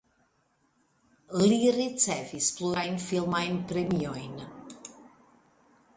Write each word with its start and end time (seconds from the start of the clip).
Li 1.51 1.57
ricevis 1.75 2.49
plurajn 2.57 2.99
filmajn 3.05 3.61
premiojn. 3.73 4.45